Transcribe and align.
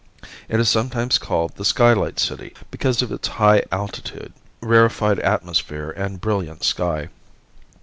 It 0.49 0.59
is 0.59 0.67
sometimes 0.67 1.19
called 1.19 1.53
the 1.57 1.63
Skylight 1.63 2.19
City 2.19 2.55
because 2.71 3.03
of 3.03 3.11
its 3.11 3.27
high 3.27 3.61
altitude, 3.71 4.33
rarefied 4.59 5.19
atmosphere 5.19 5.91
and 5.91 6.19
brilliant 6.19 6.63
sky. 6.63 7.09